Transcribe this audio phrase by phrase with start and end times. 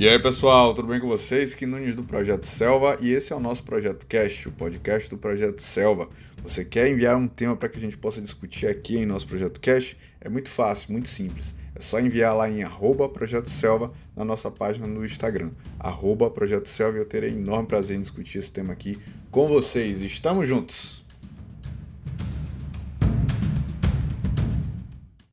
[0.00, 1.54] E aí pessoal, tudo bem com vocês?
[1.54, 5.18] Que Nunes do Projeto Selva e esse é o nosso Projeto Cast, o podcast do
[5.18, 6.08] Projeto Selva.
[6.42, 9.60] Você quer enviar um tema para que a gente possa discutir aqui em nosso Projeto
[9.60, 9.98] Cast?
[10.18, 11.54] É muito fácil, muito simples.
[11.74, 16.70] É só enviar lá em arroba Projeto Selva na nossa página no Instagram, arroba Projeto
[16.70, 18.98] Selva e eu terei enorme prazer em discutir esse tema aqui
[19.30, 20.00] com vocês.
[20.00, 20.99] Estamos juntos!